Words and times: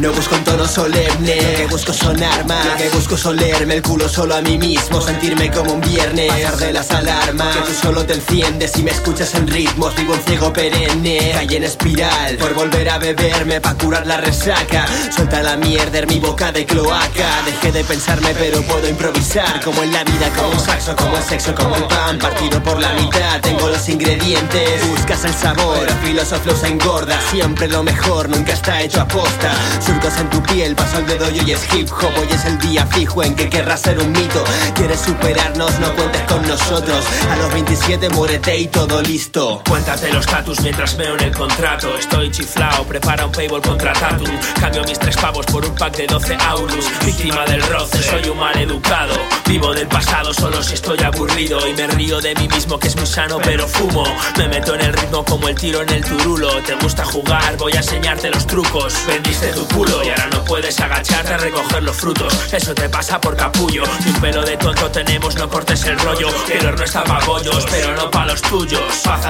No 0.00 0.10
busco 0.12 0.34
un 0.34 0.44
tono 0.44 0.66
solemne, 0.66 1.36
que 1.58 1.66
busco 1.66 1.92
sonar 1.92 2.46
más. 2.46 2.66
que 2.78 2.88
busco 2.88 3.18
solerme 3.18 3.74
el 3.74 3.82
culo 3.82 4.08
solo 4.08 4.34
a 4.34 4.40
mí 4.40 4.56
mismo, 4.56 4.98
sentirme 4.98 5.50
como 5.50 5.74
un 5.74 5.82
viernes. 5.82 6.26
Pasar 6.32 6.56
de 6.56 6.72
las 6.72 6.90
alarmas, 6.90 7.54
que 7.54 7.62
tú 7.64 7.74
solo 7.74 8.06
te 8.06 8.14
enciendes 8.14 8.78
y 8.78 8.82
me 8.82 8.92
escuchas 8.92 9.34
en 9.34 9.46
ritmos. 9.46 9.94
Vivo 9.96 10.14
un 10.14 10.20
ciego 10.20 10.54
perenne, 10.54 11.32
caí 11.34 11.54
en 11.54 11.64
espiral 11.64 12.38
por 12.38 12.54
volver 12.54 12.88
a 12.88 12.98
beberme 12.98 13.60
pa' 13.60 13.74
curar 13.74 14.06
la 14.06 14.16
resaca. 14.16 14.86
Suelta 15.14 15.42
la 15.42 15.58
mierda 15.58 15.98
en 15.98 16.08
mi 16.08 16.18
boca 16.18 16.50
de 16.50 16.64
cloaca. 16.64 17.42
Dejé 17.44 17.70
de 17.70 17.84
pensarme, 17.84 18.34
pero 18.38 18.62
puedo 18.62 18.88
improvisar. 18.88 19.60
Como 19.62 19.82
en 19.82 19.92
la 19.92 20.02
vida, 20.04 20.30
como 20.34 20.52
un 20.52 20.60
saxo, 20.60 20.96
como 20.96 21.18
el 21.18 21.24
sexo, 21.24 21.54
como 21.54 21.76
el 21.76 21.84
pan. 21.84 22.18
Partido 22.18 22.62
por 22.62 22.80
la 22.80 22.94
mitad, 22.94 23.38
tengo 23.42 23.68
los 23.68 23.86
ingredientes. 23.90 24.88
Buscas 24.88 25.26
el 25.26 25.34
sabor, 25.34 25.80
pero 25.80 25.94
filósofo 26.02 26.56
se 26.56 26.68
engorda. 26.68 27.20
Siempre 27.30 27.68
lo 27.68 27.82
mejor, 27.82 28.30
nunca 28.30 28.54
está 28.54 28.80
hecho 28.80 29.02
a 29.02 29.06
posta. 29.06 29.52
Surcos 29.90 30.20
en 30.20 30.30
tu 30.30 30.40
piel, 30.44 30.76
paso 30.76 30.98
el 30.98 31.06
dedo 31.06 31.28
y 31.30 31.50
es 31.50 31.66
hip 31.74 31.90
hop. 31.90 32.12
Hoy 32.16 32.28
es 32.30 32.44
el 32.44 32.56
día 32.58 32.86
fijo 32.86 33.24
en 33.24 33.34
que 33.34 33.48
querrás 33.50 33.80
ser 33.80 33.98
un 33.98 34.12
mito. 34.12 34.44
Quieres 34.76 35.00
superarnos, 35.00 35.80
no 35.80 35.92
cuentes 35.96 36.22
con 36.28 36.46
nosotros. 36.46 37.04
A 37.28 37.36
los 37.36 37.52
27 37.52 38.08
muérete 38.10 38.56
y 38.56 38.68
todo 38.68 39.02
listo. 39.02 39.60
Cuéntate 39.68 40.12
los 40.12 40.26
tatus 40.26 40.60
mientras 40.60 40.96
veo 40.96 41.16
en 41.16 41.24
el 41.24 41.36
contrato. 41.36 41.92
Estoy 41.98 42.30
chiflao, 42.30 42.84
prepara 42.84 43.26
un 43.26 43.32
paywall 43.32 43.62
contra 43.62 43.92
tatu. 43.92 44.26
Cambio 44.60 44.84
mis 44.84 44.96
tres 44.96 45.16
pavos 45.16 45.44
por 45.46 45.64
un 45.66 45.74
pack 45.74 45.96
de 45.96 46.06
12 46.06 46.36
aurus. 46.36 46.86
Víctima 47.04 47.44
del 47.46 47.62
roce, 47.62 48.00
soy 48.00 48.30
un 48.30 48.38
mal 48.38 48.56
educado. 48.56 49.14
Vivo 49.46 49.74
del 49.74 49.88
pasado 49.88 50.32
solo 50.32 50.62
si 50.62 50.74
estoy 50.74 51.00
aburrido. 51.00 51.66
Y 51.66 51.74
me 51.74 51.88
río 51.88 52.20
de 52.20 52.36
mí 52.36 52.46
mismo 52.46 52.78
que 52.78 52.86
es 52.86 52.94
muy 52.94 53.06
sano, 53.06 53.38
pero 53.42 53.66
fumo. 53.66 54.04
Me 54.38 54.46
meto 54.46 54.76
en 54.76 54.82
el 54.82 54.92
ritmo 54.92 55.24
como 55.24 55.48
el 55.48 55.56
tiro 55.56 55.82
en 55.82 55.88
el 55.88 56.04
turulo. 56.04 56.62
Te 56.62 56.76
gusta 56.76 57.04
jugar, 57.04 57.56
voy 57.56 57.72
a 57.72 57.78
enseñarte 57.78 58.30
los 58.30 58.46
trucos. 58.46 58.94
Vendiste 59.08 59.48
tu 59.48 59.66
y 59.88 60.10
ahora 60.10 60.28
no 60.32 60.44
puedes 60.44 60.78
agacharte 60.78 61.34
a 61.34 61.38
recoger 61.38 61.82
los 61.82 61.96
frutos. 61.96 62.34
Eso 62.52 62.74
te 62.74 62.88
pasa 62.88 63.20
por 63.20 63.36
capullo. 63.36 63.82
Y 64.04 64.08
un 64.10 64.20
pelo 64.20 64.44
de 64.44 64.56
tonto 64.56 64.90
tenemos, 64.90 65.34
no 65.36 65.48
cortes 65.48 65.84
el 65.84 65.98
rollo. 65.98 66.28
El 66.50 66.76
no 66.76 66.84
está 66.84 67.02
pa' 67.04 67.24
bollos, 67.24 67.66
pero 67.70 67.94
no 67.96 68.10
pa' 68.10 68.26
los 68.26 68.42
tuyos. 68.42 68.82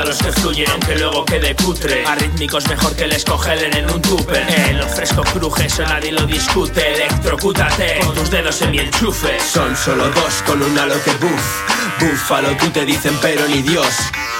los 0.05 0.19
que 0.19 0.33
fluyen, 0.33 0.69
aunque 0.71 0.97
luego 0.97 1.25
quede 1.25 1.55
cutre. 1.55 2.05
Arrítmicos 2.05 2.69
mejor 2.69 2.97
que 2.97 3.06
les 3.06 3.25
cogelen 3.25 3.77
en 3.77 3.91
un 3.91 4.03
tupe. 4.03 4.43
En 4.69 4.78
lo 4.78 4.89
fresco 4.89 5.23
cruje, 5.23 5.67
eso 5.67 5.83
nadie 5.84 6.11
lo 6.11 6.27
discute. 6.27 6.95
Electrocútate 6.95 8.01
con 8.05 8.15
tus 8.15 8.31
dedos 8.31 8.61
en 8.62 8.71
mi 8.73 8.78
enchufe. 8.81 9.39
Son 9.41 9.77
solo 9.77 10.09
dos 10.11 10.43
con 10.47 10.62
un 10.62 10.78
halo 10.78 10.95
que 11.05 11.12
buff. 11.12 11.70
Búfalo, 12.01 12.56
tú 12.56 12.70
te 12.70 12.87
dicen, 12.87 13.15
pero 13.20 13.47
ni 13.47 13.61
Dios. 13.61 13.87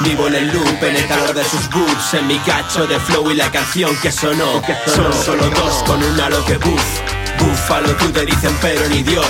Vivo 0.01 0.29
en 0.29 0.35
el 0.35 0.47
loop, 0.49 0.83
en 0.83 0.97
el 0.97 1.07
calor 1.07 1.35
de 1.35 1.45
sus 1.45 1.69
boots, 1.69 2.15
en 2.15 2.27
mi 2.27 2.39
cacho 2.39 2.87
de 2.87 2.99
flow 2.99 3.31
y 3.31 3.35
la 3.35 3.51
canción 3.51 3.95
que 4.01 4.11
sonó. 4.11 4.63
Son 4.87 5.13
solo 5.13 5.51
dos 5.51 5.83
con 5.87 6.03
un 6.03 6.19
halo 6.19 6.43
que 6.47 6.57
buff. 6.57 7.01
Búfalo, 7.39 7.95
tú 7.97 8.11
te 8.11 8.25
dicen, 8.25 8.57
pero 8.63 8.89
ni 8.89 9.03
Dios. 9.03 9.27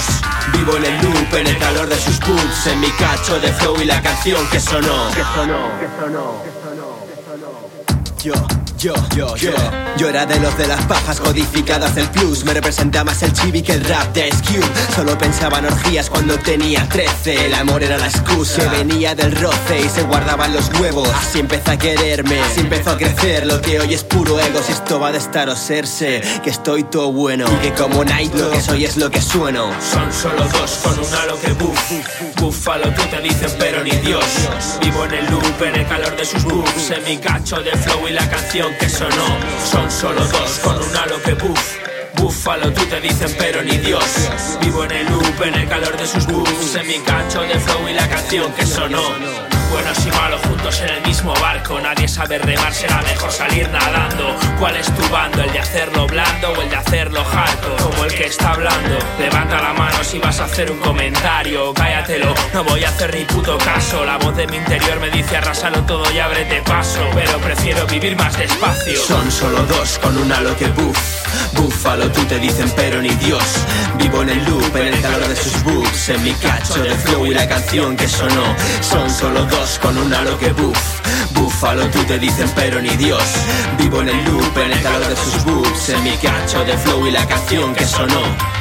Vivo 0.53 0.77
en 0.77 0.85
el 0.85 1.03
loop, 1.03 1.35
en 1.35 1.47
el 1.49 1.59
calor 1.59 1.89
de 1.89 1.99
sus 1.99 2.21
boots, 2.21 2.67
en 2.69 2.79
mi 2.79 2.91
cacho 2.93 3.41
de 3.41 3.53
flow 3.53 3.81
y 3.81 3.85
la 3.87 4.01
canción 4.01 4.47
que 4.51 4.61
sonó. 4.61 5.11
Que 5.13 5.25
sonó, 5.35 5.71
que 5.81 5.89
sonó, 6.01 6.43
Yo. 8.23 8.35
Yo, 8.81 8.95
yo, 9.15 9.37
yo. 9.37 9.53
Yo 9.99 10.09
era 10.09 10.25
de 10.25 10.41
los 10.41 10.57
de 10.57 10.67
las 10.67 10.83
pajas 10.87 11.21
codificadas 11.21 11.95
del 11.95 12.09
plus 12.09 12.45
Me 12.45 12.55
representa 12.55 13.05
más 13.05 13.23
el 13.23 13.31
chibi 13.35 13.61
que 13.61 13.75
el 13.75 13.85
rap 13.85 14.15
de 14.15 14.31
SQ 14.33 14.95
Solo 14.95 15.19
pensaba 15.19 15.59
en 15.59 15.67
orgías 15.67 16.09
cuando 16.09 16.39
tenía 16.39 16.89
13 16.89 17.47
El 17.47 17.55
amor 17.55 17.83
era 17.83 17.99
la 17.99 18.07
excusa. 18.07 18.71
Venía 18.71 19.15
del 19.15 19.37
roce 19.37 19.81
y 19.85 19.89
se 19.89 20.03
guardaban 20.05 20.55
los 20.55 20.71
huevos. 20.81 21.09
Así 21.11 21.41
empezó 21.41 21.73
a 21.73 21.77
quererme, 21.77 22.41
así 22.41 22.61
empezó 22.61 22.93
a 22.93 22.97
crecer. 22.97 23.47
Lo 23.47 23.61
que 23.61 23.81
hoy 23.81 23.93
es 23.93 24.03
puro 24.03 24.41
ego, 24.41 24.63
si 24.63 24.73
esto 24.73 24.99
va 24.99 25.13
de 25.13 25.19
estar 25.19 25.51
o 25.51 25.57
serse. 25.57 26.23
Que 26.43 26.49
estoy 26.49 26.85
todo 26.85 27.13
bueno 27.13 27.47
y 27.53 27.57
que 27.57 27.75
como 27.75 28.03
Night 28.03 28.35
lo 28.35 28.51
que 28.51 28.63
soy 28.63 28.87
es 28.87 28.97
lo 28.97 29.11
que 29.11 29.21
sueno. 29.21 29.71
Son 29.93 30.11
solo 30.11 30.45
dos 30.49 30.81
con 30.83 30.99
un 30.99 31.15
halo 31.15 31.39
que 31.39 31.53
buff 31.53 31.93
Búfalo 32.37 32.93
tú 32.95 33.03
te 33.11 33.21
dicen 33.21 33.51
pero 33.59 33.85
ni 33.85 33.91
Dios. 33.91 34.25
Vivo 34.81 35.05
en 35.05 35.15
el 35.15 35.27
loop, 35.27 35.63
en 35.63 35.77
el 35.77 35.87
calor 35.87 36.17
de 36.17 36.25
sus 36.25 36.45
buffs 36.45 36.90
En 36.93 37.05
mi 37.05 37.19
cacho 37.19 37.63
de 37.63 37.71
flow 37.71 38.09
y 38.09 38.13
la 38.13 38.29
canción 38.29 38.75
que 38.75 38.89
sonó. 38.89 39.39
Son 39.71 39.89
solo 39.91 40.25
dos 40.27 40.59
con 40.59 40.77
un 40.77 40.97
halo 40.97 41.23
que 41.23 41.35
buff. 41.35 41.77
Búfalo, 42.15 42.73
tú 42.73 42.85
te 42.87 43.01
dicen, 43.01 43.33
pero 43.39 43.63
ni 43.63 43.77
Dios. 43.79 44.03
Vivo 44.61 44.85
en 44.85 44.91
el 44.91 45.07
loop, 45.07 45.43
en 45.43 45.55
el 45.55 45.69
calor 45.69 45.97
de 45.97 46.05
sus 46.05 46.27
buffs, 46.27 46.75
en 46.75 46.89
mi 46.89 46.99
cacho 46.99 47.43
de 47.43 47.61
flow 47.61 47.89
y 47.89 47.93
la 47.93 48.09
canción 48.09 48.53
que 48.55 48.67
sonó. 48.67 49.03
Buenos 49.71 50.05
y 50.05 50.11
malos 50.11 50.41
juntos 50.43 50.81
en 50.81 50.89
el 50.89 51.03
mismo 51.03 51.33
barco. 51.35 51.81
Nadie 51.81 52.09
sabe 52.09 52.39
remar, 52.39 52.75
será 52.75 53.01
mejor 53.03 53.31
salir 53.31 53.69
nadando. 53.69 54.37
¿Cuál 54.59 54.77
es 54.77 54.93
tu 54.93 55.09
bando? 55.11 55.43
¿El 55.43 55.53
de 55.53 55.61
hacerlo 55.61 56.09
blando 56.09 56.51
o 56.51 56.61
el 56.61 56.71
de 56.71 56.77
hacerlo 56.77 57.21
harto? 57.21 57.80
Que 58.17 58.27
está 58.27 58.53
hablando. 58.53 58.99
Levanta 59.19 59.63
la 59.63 59.73
mano 59.73 60.05
si 60.05 60.19
vas 60.19 60.41
a 60.41 60.45
hacer 60.45 60.71
un 60.71 60.79
comentario. 60.79 61.73
Cállatelo, 61.73 62.35
no 62.53 62.65
voy 62.65 62.85
a 62.85 62.89
hacer 62.89 63.15
ni 63.15 63.25
puto 63.25 63.57
caso. 63.59 64.05
La 64.05 64.19
voz 64.19 64.37
de 64.37 64.47
mi 64.47 64.57
interior 64.57 65.01
me 65.01 65.11
dice 65.11 65.37
arrasalo 65.37 65.83
todo 65.85 66.03
y 66.13 66.19
ábrete 66.19 66.61
paso. 66.63 67.01
Pero 67.15 67.39
prefiero 67.39 67.87
vivir 67.87 68.17
más 68.17 68.37
despacio. 68.37 69.01
Son 69.01 69.31
solo 69.31 69.63
dos 69.65 69.99
con 69.99 70.17
un 70.19 70.31
halo 70.33 70.57
que 70.57 70.67
buff. 70.69 70.99
Búfalo, 71.53 72.11
tú 72.11 72.23
te 72.25 72.39
dicen, 72.39 72.71
pero 72.77 73.01
ni 73.01 73.11
Dios. 73.11 73.43
Vivo 73.97 74.23
en 74.23 74.31
el 74.31 74.45
loop, 74.45 74.77
en 74.77 74.89
el 74.89 75.01
calor 75.01 75.29
de 75.29 75.37
sus 75.37 75.63
books. 75.63 76.11
En 76.11 76.23
mi 76.23 76.33
cacho 76.35 76.83
de 76.83 76.91
flow 76.91 77.27
y 77.27 77.35
la 77.35 77.49
canción 77.49 77.97
que 77.97 78.09
sonó. 78.09 78.55
Son 78.81 79.09
solo 79.09 79.45
dos 79.47 79.79
con 79.79 79.97
un 79.97 80.13
halo 80.13 80.39
que 80.39 80.53
buff. 80.53 81.00
Búfalo, 81.33 81.87
tú 81.91 82.03
te 82.05 82.19
dicen, 82.19 82.51
pero 82.55 82.81
ni 82.81 82.97
Dios. 82.97 83.23
Vivo 83.79 84.01
en 84.03 84.09
el 84.09 84.25
loop, 84.25 84.59
en 84.59 84.73
el 84.73 84.83
calor 84.83 85.09
de 85.09 85.17
sus 85.17 85.45
boobs. 85.45 85.89
En 85.89 86.03
mi 86.05 86.17
cacho 86.17 86.65
de 86.65 86.77
flow 86.77 87.07
y 87.07 87.11
la 87.11 87.27
canción 87.27 87.75
que 87.75 87.85
sonó. 87.85 88.60